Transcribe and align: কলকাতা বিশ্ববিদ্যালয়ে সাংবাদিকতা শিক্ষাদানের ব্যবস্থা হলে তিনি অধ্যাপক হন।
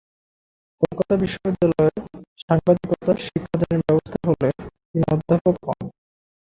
কলকাতা 0.81 1.13
বিশ্ববিদ্যালয়ে 1.23 1.93
সাংবাদিকতা 2.43 3.11
শিক্ষাদানের 3.23 3.81
ব্যবস্থা 3.87 4.17
হলে 4.27 4.47
তিনি 4.89 5.05
অধ্যাপক 5.13 5.55
হন। 5.65 5.81